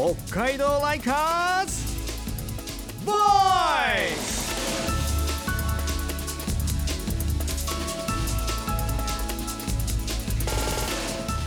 [0.00, 0.14] 北
[0.44, 1.74] 海道ライカーズ!
[3.04, 3.18] ボーイ
[4.16, 4.74] ス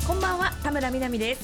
[0.08, 1.42] こんばんは田村みなみです。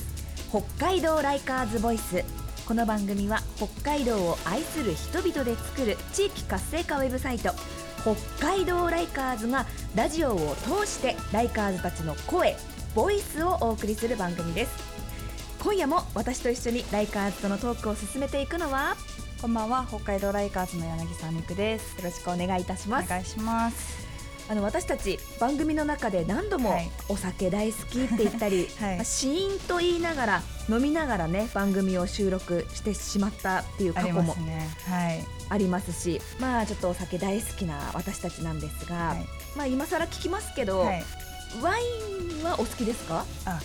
[0.51, 2.23] 北海道ライカーズボイス。
[2.67, 7.53] この番組は北海道を愛する人々で作る地域活性化ウェブサイト
[8.03, 9.65] 北海道ライカーズが
[9.95, 12.55] ラジオを通してライカーズたちの声
[12.93, 14.98] ボイスをお送りする番組です。
[15.61, 18.95] 今夜も私と一緒にライカーズとのトークを進めていくのは？
[19.41, 21.97] こんばんは北海道ライカーズの柳沢美久です。
[21.97, 23.05] よろしくお願いいたします。
[23.05, 24.09] お願いします。
[24.49, 26.89] あの私たち番組の中で何度もはい。
[27.09, 28.95] お酒大好きって言ったり、 はい。
[28.95, 34.69] まあシーンと言いながら飲みながらね番組を収録してしまったっていう過去もますね。
[34.87, 35.25] はい。
[35.49, 39.27] ありますしまあちょっとお酒大好きな私たちなんですが、はい。
[39.57, 41.03] まあ今更聞きますけど、はい。
[41.61, 41.81] ワイ
[42.41, 43.25] ンはお好きですか？
[43.45, 43.59] あ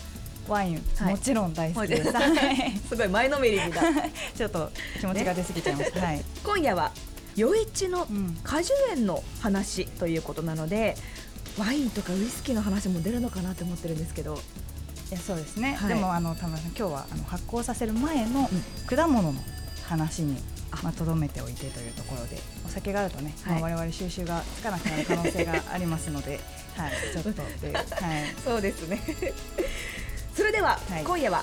[0.49, 1.13] ワイン、はい。
[1.13, 2.13] もちろん大好きです。
[2.89, 3.83] すごい前のめりにだ。
[4.37, 4.71] ちょっと
[5.01, 6.93] 気持ちが出過ぎちゃいます、 はい、今夜は
[7.39, 10.97] 余市のうん、果樹園の話ということなので
[11.59, 14.41] ワインとかウイスキーの話も出るのかなと思ってるんですけど。
[15.11, 15.89] いやそうですね、はい。
[15.91, 18.97] でもあの田村さん今日はあの発酵させる前のうん。
[18.97, 19.45] 果物の
[19.87, 20.79] 話にあ。
[20.83, 23.61] まあ留めておいてというところでお酒があるとね、はい。
[23.61, 26.41] まあ我々収集がつかなくなる可能性がありますので、
[26.75, 27.85] はい、ちょっとで、はい、
[28.43, 29.01] そうですね
[30.35, 31.05] それでは、はい。
[31.05, 31.43] 今夜は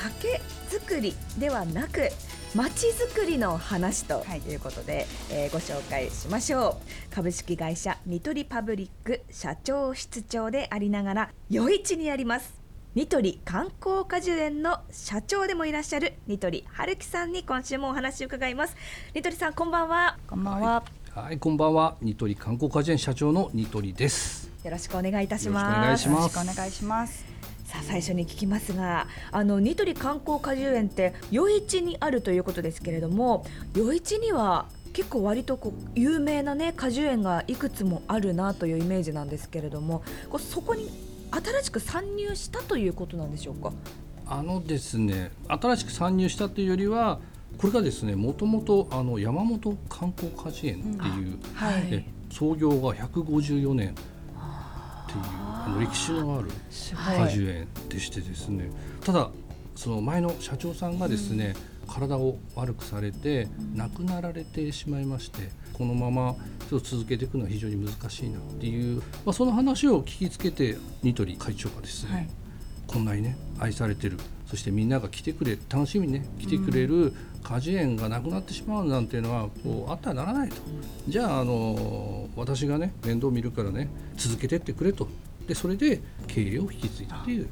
[0.00, 2.08] 酒造りではなく
[2.54, 4.40] 町づくりの話とはい。
[4.50, 6.78] いうことで、えーご紹介しましょ
[7.10, 7.14] う。
[7.14, 12.54] 株式会社ニトリパブリック社長室長でありながら余市にあります
[12.94, 18.76] ニトリ観光果樹園の社長でもいらっしゃるニトリ春樹さんに今週もお話を伺います。
[19.14, 20.18] ニトリさんこんばんは。
[20.26, 20.82] こんばんは、
[21.14, 21.96] はい、こんばんは。
[22.00, 24.50] ニトリ観光果樹園社長のニトリです。
[24.64, 26.18] よろしくお願いいたしよろしくおます願いします。
[26.18, 27.35] よろしくお願いします。
[27.66, 33.44] さあ最初に聞きますがあのニトリ観光果樹園って余市にあるということですけれども
[33.76, 40.88] 余市には結構割とこう有名なね果樹園がいくつもあるなというイメージなんですけれどもこうそこに
[41.30, 43.72] 新しく参入したということなんでしょうか？
[44.28, 47.20] あのですね、新しく参入したというよりは、
[47.58, 50.94] これがですね、もともとあの山本観光果樹園ってい
[51.30, 51.88] う、はい。
[51.90, 55.45] え創業が154年っていう
[55.80, 58.70] 歴史のあるす果樹園でしてですね、
[59.04, 59.30] ただ
[59.74, 61.54] その前の社長さんがですね、
[61.86, 66.34] 体を悪くされて亡くなられてしまいましてこのまま
[66.68, 72.28] ちょっと続けていくのは非常に難しいなっていう、まあ、その話を聞きつけてニトリ会長がですね、はい。
[72.86, 74.16] こんなにね愛されてる
[74.46, 77.12] そしてみんなが来てくれ楽しみにね来てくれる
[77.42, 80.56] 果樹園がなくなってしまうなんていうのはこうあってはならないと。
[81.08, 85.08] じゃああの私がね面倒見るからね続けてってくれと
[85.46, 87.48] でそれで経営を引き継いだっていう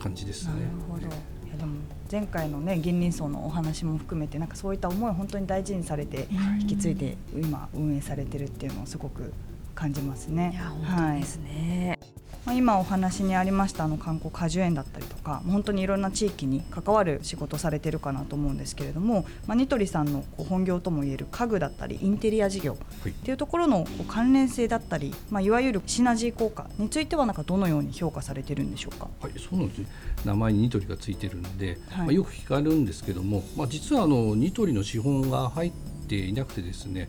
[0.00, 0.66] 感じですねなる。
[0.88, 1.06] ほど。
[1.06, 1.76] いやでも
[2.10, 6.28] 前回のね銀鱗荘のお話も含めてなんかそういった思いを本当に大事にされて
[6.60, 9.32] 引き継いで今運営されてるっていうのをすごく
[9.74, 10.50] 感じますね。
[10.52, 11.98] いや本当ですね、
[12.44, 29.08] まあ、今お話にありましたあの観光果樹園だったりとか本当にいろんな地域に関わる仕事をされてるかなと思うんですけれども、まあ、ニトリさんのこう本業ともいえる家具だったりインテリア事業はいっていうところのこう関連性だったり、まあ、いわゆるシナジー効果についてはなんかどのように評価されてるんでしょうか？
[29.20, 29.86] はい、そうなんですね。
[30.24, 35.72] 名前にニトリがついてるんで、はいまあ、よく聞かれるんですけども、まあ、実はあのニトリの資本が入っ
[36.08, 37.08] ていなくてですね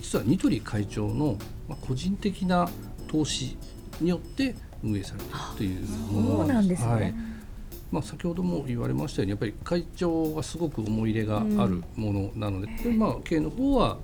[0.00, 1.36] 実はニトリ会長の
[1.68, 2.68] まあ個人的な
[3.08, 3.58] 投資
[4.00, 6.82] によって運営されているというものなんです。
[6.82, 7.24] そうなんですね。
[7.26, 7.30] はい。
[7.90, 13.98] まあ、先ほども言われましたようにやっぱり会長がすごく思い入れがあるものなので,、でまあ、経営の方は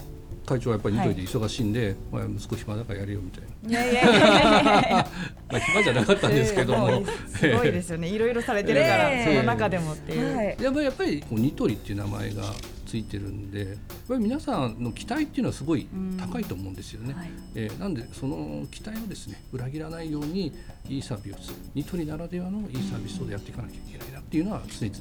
[0.45, 3.69] 会長はやっぱりニトリで忙しいんで、まあ、息子暇だからやれよみたいな。
[3.69, 5.09] いやいやいやいや
[5.51, 8.09] まあ、暇じゃなかったんですけども、え えすごいですよね。
[8.09, 9.35] いろいろされてるから、ねえ。
[9.35, 10.37] その中でもっていう。
[10.37, 10.57] はい。
[10.61, 12.43] やっぱりやっぱりこうニトリっていう名前が
[12.87, 13.69] ついてるんでやっ
[14.09, 15.87] ぱり皆さんの期待っていうのはすごい
[16.19, 17.13] 高いと思うんですよね。
[17.13, 17.31] はい。
[17.55, 20.53] えーなんでその期待をですね裏切らないように
[20.89, 24.95] いいサービスニトリならではのいいサービスをやっていかなきゃいけないなっていうのは常々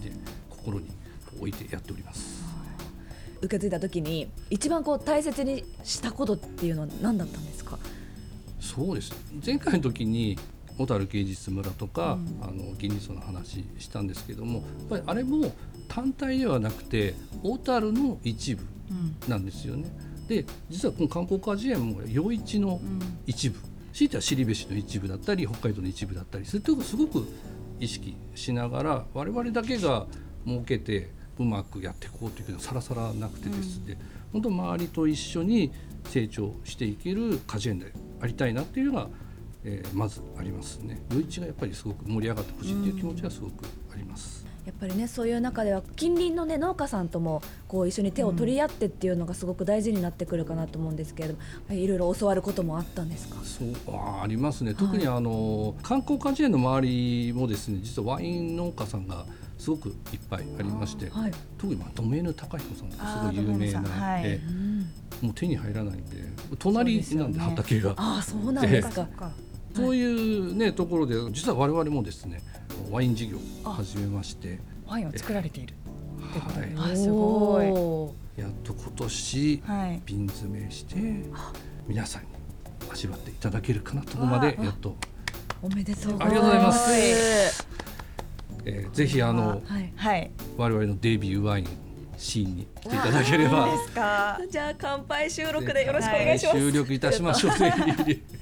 [0.50, 0.88] 心に
[1.40, 2.44] 置いてやっております。
[3.42, 7.78] 受け継いだ時に一番こう大切にしたことっていうのは何だったんですか？
[8.60, 9.14] そうです。
[9.46, 10.40] 前回の時に
[10.78, 15.54] 小樽芸術村とか、あの銀リソの話したんですけどもやっぱりあれも
[15.88, 18.64] 単体ではなくて小樽の一部
[19.28, 19.86] なんですよね。
[20.28, 22.82] で実はこの観光果樹園も余市の
[23.28, 23.60] 一部、
[23.94, 26.62] 強いては後部市の一部だったり北海道の一部だったりする。
[26.64, 27.28] ということをすごく
[27.80, 30.08] 意識しながら我々だけが
[30.46, 34.00] 儲けてうまくやっていこうというのはさらさらなくてですね、
[34.32, 35.72] 本当周りと一緒に
[36.06, 37.92] 成長していける果樹園で
[38.22, 39.10] ありたいなっていうのが、
[39.64, 41.02] えーまずありますね。
[41.12, 44.46] 余市がやっぱりすごく盛り上がってほしいっていう気持ちはすごくあります。
[44.66, 53.36] やっぱりねそういう中では近隣のね農家さんともこう一緒に手を取り合ってっていうのがすごく大事になってくるかなと思うんですけれども、いろいろ教わることもあったんですか？
[53.44, 59.26] そうあありますね特にあの、観光果樹園の周りもですね実はワイン農家さんが
[59.60, 59.96] すごくいっ
[60.30, 61.32] ぱいありまして、はい。
[61.58, 64.20] 特にまあドメ高彦さんってすごい有名なは
[65.22, 66.18] もう手に入らないんで
[66.60, 67.94] 隣なんで畑が。
[67.96, 69.08] ああそうなんですか。
[69.76, 72.42] かそういうねところで実は我々もですね
[72.92, 75.74] ワイン事業を始めまして、ワインを作られている。
[76.76, 78.42] はあすごい。
[78.42, 80.02] やっと今年はい。
[80.06, 80.96] 瓶詰めして
[81.88, 82.28] 皆さんに
[82.92, 84.96] 味わっていただけるかなところまでやっと、
[85.62, 86.30] おめでとうございます。
[86.30, 86.94] ありがとうございます。
[86.94, 87.76] えー
[88.94, 89.94] ぜひあのはい。
[89.96, 90.32] はい。
[90.58, 91.68] 我々のデビューワイン
[92.18, 93.66] シーンに来ていただければ。
[93.68, 94.40] ですか。
[94.50, 96.58] じゃあ乾杯収録でよろしくお願いします。
[96.58, 97.52] 収録いたしましょう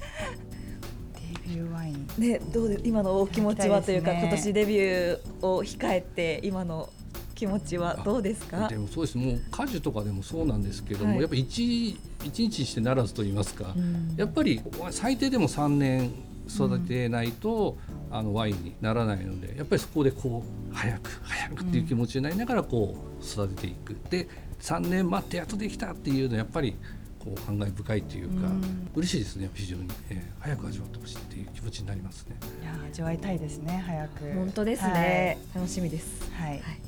[2.18, 4.20] ね、どうで今のお気持ちはというか、ね。
[4.22, 6.88] 今年デビューを控えて今の
[7.34, 8.68] 気持ちはどうですか？
[8.68, 9.18] でもそうです。
[9.18, 11.20] もう果樹とかでもそうなんですけども、はい。
[11.20, 14.14] やっぱ一一日してならずと言いますか、うん。
[14.16, 16.12] やっぱり最低でも3年
[16.48, 17.76] 育てないと、
[18.10, 23.96] あのワインにならないのでやっぱりそこでこう早く早くっていう気持ちになりながらこう育てていく。
[24.10, 24.28] で
[24.60, 26.76] 3年待ってやっとできたっていうのはやっぱり
[27.24, 28.88] こう感慨深いというか、うん。
[28.96, 32.36] 嬉しいですね非常に、えー早く味わってほしいっていう気持ちになりますね。
[32.62, 34.32] いや味わいたいですね早く。
[34.34, 36.30] 本当ですね、楽しみです。
[36.32, 36.60] はい、はい。
[36.60, 36.80] はい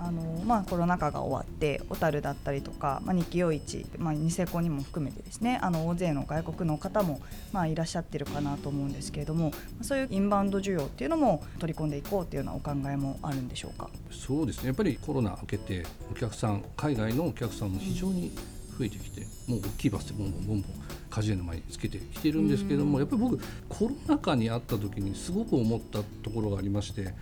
[0.00, 7.20] あのまあ、コロナ禍が終わって小樽だったりとか、まあ、日記夜市、まあ、ニセコにも含めてですねあの大勢の外国の方も、
[7.52, 9.50] まあ、いらっしゃってるかなと思うんですけれども
[9.82, 13.90] そういうインバウンド需要っていうのも取り込んでいこうっていうようなお考えもあるんでしょうか？
[14.12, 14.68] そうですね。
[14.68, 18.30] やっぱりコロナ明けてお客さん海外のお客さんも非常に
[18.78, 20.74] 増えてきて、もう大きいバスでボンボンボンボン
[21.10, 23.38] 果樹園の前につけてきてるんですけども、やっぱり僕
[23.68, 27.14] コロナ禍にあった時にすごく思ったところがありまして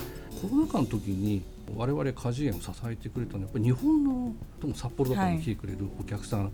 [0.43, 1.43] コロナ禍の時に
[1.75, 6.53] 我々果樹園を支えてくれたのはやっぱり日本の特に札幌とかに来てくれるお客さん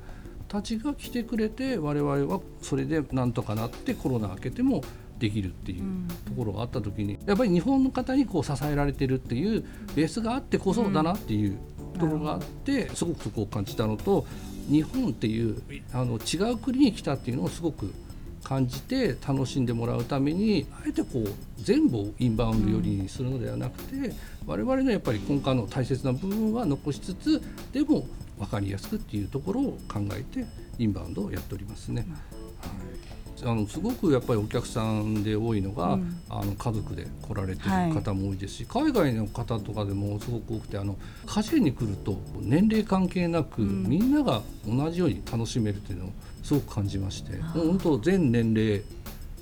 [0.49, 4.83] たちが来てくれて我々はそれでなんとかなってコロナ明けても
[5.19, 5.83] できるっていう
[6.27, 9.65] ところがあった時にやっぱり日本の方にこう支えられてるっていう
[9.95, 11.59] ベースがあってこそだなっていう
[11.99, 14.27] ところがあってすごくそこを感じたのと
[14.69, 15.63] 日本っていう
[15.93, 17.93] あの違う国に来たっていうのをすごく
[18.43, 21.29] 感じて楽しんでもらうためにあえてこう
[21.59, 24.13] 全部をインバウンド寄りにするのではなくて、
[24.47, 27.43] 我々のやっぱり根幹の大切な部分は残しつつ
[27.73, 28.07] でも
[28.39, 30.45] 分かりやすくっていうところを考えて
[30.79, 32.05] インバウンドをやっておりますね。
[32.61, 36.21] はい、あのすごくやっぱりお客さんで多いのが、うん。
[36.29, 40.97] あの家族で来られてはいる方も多いですし、海外の方とかでもすごく多くてあの
[41.27, 43.85] 果樹園に来ると年齢関係なく、ん。
[43.85, 46.09] みんなが同じように楽しめるっていうのを
[46.43, 48.83] すごく感じましてもう本当全年齢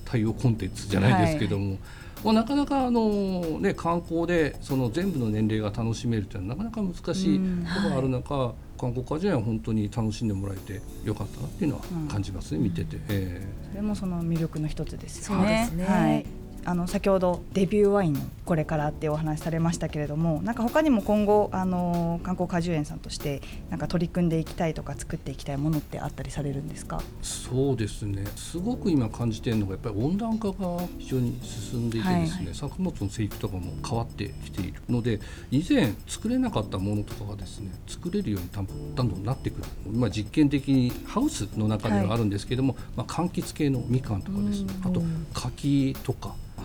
[0.05, 1.79] 対応コンテンツじゃないですけども、
[2.25, 12.99] まあ、なかなかあの、ね、観光でその全部の年齢が楽しめるというのはなかなか難しいうんところがある中、観光果樹園は本当に楽しんでもらえてよかったなっていうのは感じますね、見てて。
[13.09, 15.67] えそれもその魅力の一つですよそうでね。
[15.69, 16.27] すねはい。
[16.65, 27.01] あの先ほどデビューワインのこれからってお話されましたけれども、なんか他にも今後あの観光果樹園さんとしてなんか取り組んでいきたいとか作っていきたいものってあったりされるんですか？
[27.23, 28.27] そうですね。
[28.37, 30.55] すごく今感じてるのがやっぱり温暖化が
[30.99, 35.21] 非常に進んでいてですね、はい作物の生育とかも変わってきているので
[35.51, 39.65] 以前作れなかったものとかがですね作れるようにだんだんどんなってくる。
[39.87, 44.75] 今実験的にハウスの中ではあるんですけども、まあ、柑橘系のみかんとかですね。
[44.85, 46.60] あと柿とかえ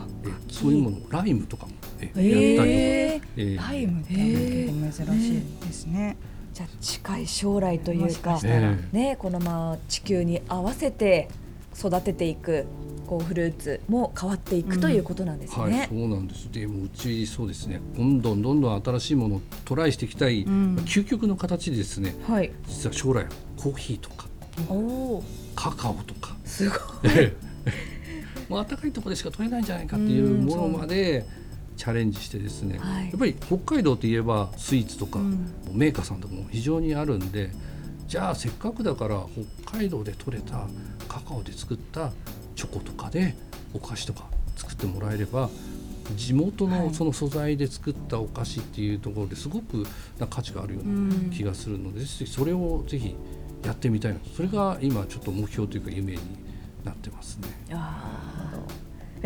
[0.50, 1.71] そういうものライムとかも
[2.01, 2.67] えやったりとか。
[2.67, 6.17] えーえータイムって結構珍しいですね。
[6.53, 8.39] じゃあ近い将来というか
[8.93, 11.27] ねこのまあ地球に合わせて
[11.77, 12.65] 育てていく
[13.05, 15.88] こうフルーツも変わっていくということなんですはい、ね。
[15.89, 16.50] そうなんです。
[16.51, 17.81] でもうちそうですね。
[17.95, 22.15] どんどんどんどん新しいものをトライしていきたい、ん究極の形でですね。
[22.27, 22.51] はい。
[22.67, 23.25] 実は将来
[23.57, 24.27] コーヒーとか
[24.69, 25.24] おお
[25.55, 26.79] カカオとか、すごい。
[28.45, 31.25] ええもう暖かいところでしか取れないんじゃないかっていうものまで
[31.77, 32.77] チャレンジしてですね。
[32.79, 33.09] はい。
[33.09, 35.53] やっぱり北海道といえばスイーツとか、うん。
[35.73, 37.51] メーカーさんとかも非常にあるんで。
[38.07, 39.23] じゃあせっかくだから
[39.65, 40.67] 北海道で採れた
[41.07, 42.11] カカオで作った
[42.55, 43.35] チョコとかで
[43.73, 44.25] お菓子とか
[44.55, 45.49] 作ってもらえれば
[46.15, 46.79] 地元はい。
[46.81, 49.87] のその素材で作ったお菓子っていうところですごく
[50.19, 51.29] な価値があるよううん。
[51.29, 53.15] な気がするので、ぜひそれをぜひ
[53.65, 54.19] やってみたいな。
[54.19, 56.19] とそれが今ちょっと目標というか夢に
[56.86, 57.48] なってますね。
[57.72, 58.54] あ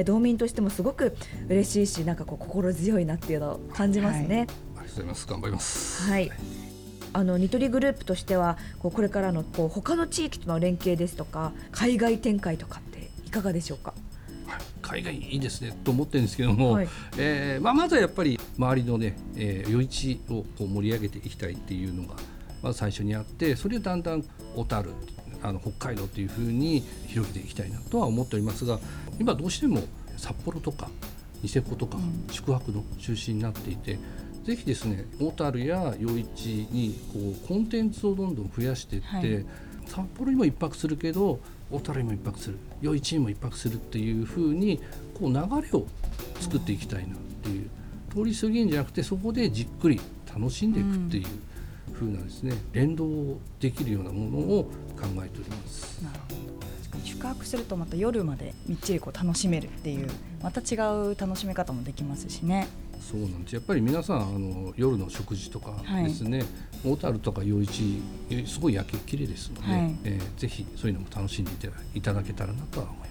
[0.05, 1.15] 道民としてもすごく
[1.49, 4.47] 嬉しいしなんかこう心強いなっていうのを感じますね。
[4.77, 6.09] ありがとうございます頑張ります。
[6.09, 6.31] はい。
[7.11, 13.93] あのニトリグループとしてはこうこれからのこう他の地域との連携ですとか海外展開とかっていかがでしょうか？
[14.45, 16.87] はい海外いいですねと思ってるんですけども、はい
[17.17, 22.15] えーまあ、まずはやっぱり周りのね、えー、余市をこう盛り上げていきたいっていうのが、
[22.63, 24.23] まず最初にあってそれでだんだん
[24.55, 24.89] 小樽
[25.41, 28.79] あの北海道っていうふうに広げていきたいなとは思っておりますが
[29.19, 29.81] 今どうしても
[30.17, 30.89] 札幌とか
[31.41, 31.97] ニセコとか
[32.31, 33.97] 宿泊の中心になっていて、
[34.43, 39.45] ぜひですね小樽や余市にこうコンテンツをどんどん増やしていって、はい
[39.89, 41.39] 札幌にも一泊するけど
[41.71, 44.79] 小樽にも一泊する余市にも一泊するっていうふうに
[45.19, 45.87] こう流れを
[46.39, 47.69] 作っていきたいなっていう
[48.13, 49.99] 通り過ぎるんじゃなくてそこでじっくり
[50.33, 51.25] 楽しんでいくっていう
[51.99, 54.63] ふうなですね連動できるようなものを
[54.95, 56.01] 考えております。
[56.03, 56.59] なるほど
[57.03, 60.07] 宿泊するとまた夜までみっちりこう楽しめるっていう
[60.41, 60.75] また違
[61.11, 62.67] う楽しみ方もできますしね。
[62.99, 66.43] そうなんですやっぱり皆さんあの夜の食事とかですね、
[66.83, 73.08] 小樽とか余市えすごい夜景綺麗ですので、はいえーぜひそういうのも楽しんでいただいただけたらなとは思います。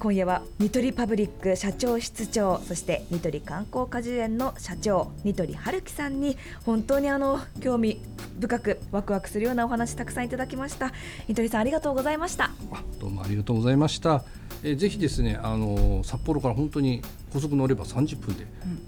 [0.00, 6.36] 今夜はニトリパブリック社長室長そしてニトリ観光果樹園の社長ニトリ春樹さんに
[6.66, 8.00] 本当にあの興味
[8.38, 10.92] 深くワクワクするようなお話たくさんいただきました
[11.28, 14.24] ニトリさんありがとうございましたあどうもありがとうございました。
[14.62, 18.46] えーぜひですね、あの札幌から本当に高速乗れば30分で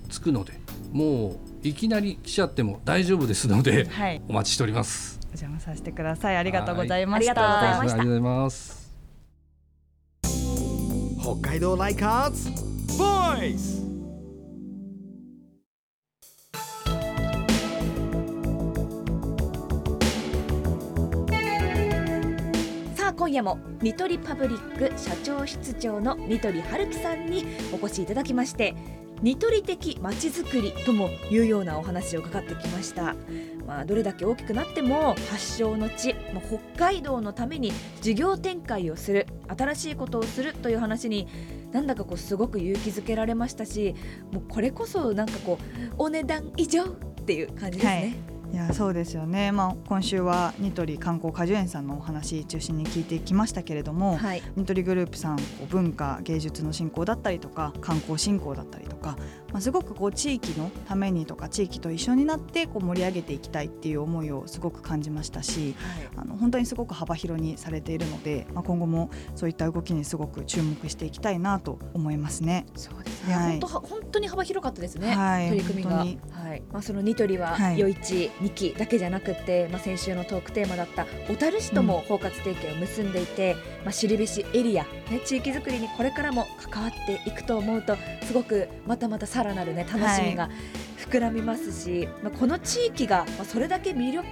[0.09, 0.55] 着くので、
[0.91, 5.21] もういきなり来ちゃっても大丈夫ですので、はいお待ちしております。
[5.25, 6.37] お邪魔させてください。
[6.37, 7.35] ありがとうございました。
[7.43, 8.86] はいありがとうございました
[11.27, 12.51] 北海道ライカーズ。
[12.97, 13.85] ボイス。
[22.95, 28.77] さあ今夜もニトリパブリック社長室長のニトリ春樹さんにお越しいただきまして
[29.23, 33.17] ニトリ的まちづくりともいうようなお話を伺ってきました、
[33.67, 36.15] まあ、どれだけ大きくなっても発祥の地、
[36.47, 41.27] 北海道のために事業展開をする新しいことをするという話に
[41.73, 43.95] なんだかこうすごく勇気づけられましたし
[44.33, 46.87] もうこれこそなんかこうお値段以上っ
[47.27, 48.17] ていう感じですね。
[48.33, 55.39] いやそうですよね、まあ、今週はニトリ観光果樹園さんのお話中心に聞いてきましたけれども、はい、ニトリグループさん
[55.69, 59.17] 文化芸術の振興だったりとか観光振興だったりとか、
[59.53, 65.75] まあ、すごくこう地域のためにとか地域と一緒になってこう盛り上げていきたいっていう思いをすごく感じましたし
[66.17, 72.67] あの本当にすごく幅広にされているので、まあ、今後もそういった動きにすごく注目していきたいなと思いますね。
[72.77, 73.35] そうですね。
[73.35, 75.15] はい本当は本当に幅広かったですね。
[75.15, 76.05] はい取り組みが。
[76.57, 76.63] い。
[76.73, 90.51] まあそのニトリははい余市二期だけじゃなくて、まあ先週のトークテーマだった小樽市とも包括提携を結んでいて、まあ知るべしエリアね地域づくりにこれからも関わっていくと思うとすごくまたまたさらなるね楽しみが
[90.99, 94.27] 膨らみますし、まあこの地域がまあそれだけ魅力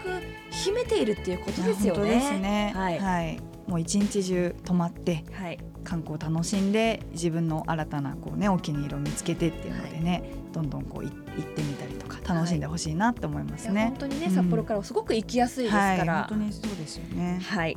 [0.50, 2.38] 秘めているっていうことですよね。
[2.38, 2.72] ね。
[2.74, 3.38] はいはい。
[3.66, 5.58] もう一日中泊まってはい。
[5.84, 13.74] 観光を楽しんで自分の新たなこうねお気に入りを見つけてっていうのでね、どんどんこうい行ってみたりとか楽しんでほしいなって思いますね。
[13.74, 15.86] いや本当にね、うん札幌からはすごく行きやすいですから。
[15.88, 17.40] はい、本当にそうですよね。
[17.42, 17.76] はい。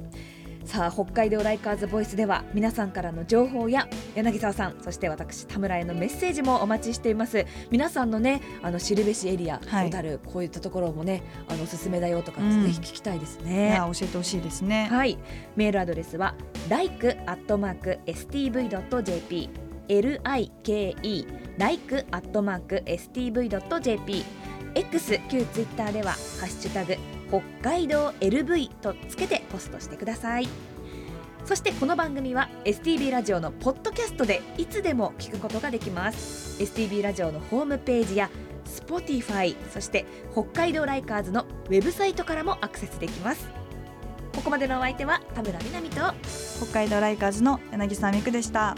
[0.68, 14.90] さあ北海道ライカーズボイスでは皆さんからの情報や柳沢さんそして私田村へのメッセージもお待ちしています皆さんのねあの知るべしエリア、はい小樽こういったところもねあのおすすめだよとか、うんぜひ聞きたいですいねや教えてほしいですね。
[14.92, 15.18] はい
[15.56, 16.36] メールアドレスは
[18.48, 19.50] like.stv.jp
[19.90, 20.52] like
[22.78, 24.24] like.stv.jp
[24.76, 26.96] X 旧ツイッターではハッシュタグ
[27.30, 30.48] 北海道 LV とつけてポストしてください。
[31.46, 36.62] そしてこの番組は STB ラジオのポッドキャストでいつでも聞くことができます。
[36.62, 38.30] STB ラジオのホームページや
[38.66, 43.48] Spotify そして北海道ライカーズのウェブサイトからもアクセスできます。
[44.36, 46.02] ここまでのお相手は田村みなみと
[46.58, 48.76] 北海道ライカーズの柳沢美久でした。